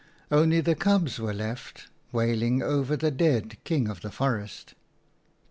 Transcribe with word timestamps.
"Only 0.31 0.61
the 0.61 0.73
cubs 0.73 1.19
were 1.19 1.31
left 1.31 1.85
wailing 2.11 2.63
over 2.63 2.97
the 2.97 3.11
dead 3.11 3.57
King 3.65 3.87
of 3.87 4.01
the 4.01 4.09
Forest." 4.09 4.73